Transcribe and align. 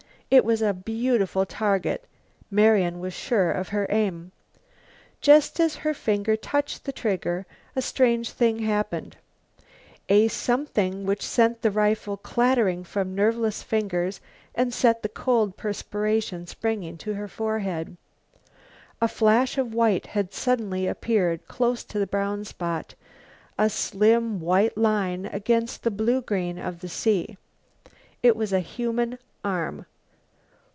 It 0.33 0.45
was 0.45 0.61
a 0.61 0.73
beautiful 0.73 1.45
target; 1.45 2.05
Marian 2.49 3.01
was 3.01 3.13
sure 3.13 3.51
of 3.51 3.67
her 3.75 3.85
aim. 3.89 4.31
Just 5.19 5.59
as 5.59 5.75
her 5.75 5.93
finger 5.93 6.37
touched 6.37 6.85
the 6.85 6.93
trigger, 6.93 7.45
a 7.75 7.81
strange 7.81 8.29
thing 8.31 8.59
happened; 8.59 9.17
a 10.07 10.29
something 10.29 11.05
which 11.05 11.21
sent 11.21 11.61
the 11.61 11.69
rifle 11.69 12.15
clattering 12.15 12.85
from 12.85 13.13
nerveless 13.13 13.61
fingers 13.61 14.21
and 14.55 14.73
set 14.73 15.03
the 15.03 15.09
cold 15.09 15.57
perspiration 15.57 16.47
springing 16.47 16.97
to 16.99 17.15
her 17.15 17.27
forehead. 17.27 17.97
A 19.01 19.09
flash 19.09 19.57
of 19.57 19.73
white 19.73 20.07
had 20.15 20.33
suddenly 20.33 20.87
appeared 20.87 21.45
close 21.49 21.83
to 21.83 21.99
the 21.99 22.07
brown 22.07 22.45
spot, 22.45 22.95
a 23.57 23.69
slim 23.69 24.39
white 24.39 24.77
line 24.77 25.25
against 25.25 25.83
the 25.83 25.91
blue 25.91 26.21
green 26.21 26.57
of 26.57 26.79
the 26.79 26.87
sea. 26.87 27.35
It 28.23 28.37
was 28.37 28.53
a 28.53 28.61
human 28.61 29.19
arm. 29.43 29.87